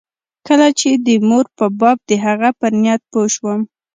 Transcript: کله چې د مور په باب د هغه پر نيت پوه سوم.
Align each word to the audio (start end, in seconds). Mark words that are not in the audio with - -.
کله 0.47 0.67
چې 0.79 0.89
د 1.05 1.07
مور 1.27 1.45
په 1.57 1.65
باب 1.79 1.97
د 2.09 2.11
هغه 2.25 2.49
پر 2.59 2.71
نيت 2.83 3.01
پوه 3.11 3.25
سوم. 3.35 3.61